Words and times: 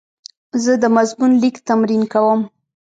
زه 0.63 0.73
د 0.81 0.83
مضمون 0.95 1.31
لیک 1.41 1.55
تمرین 1.67 2.03
کوم. 2.13 2.41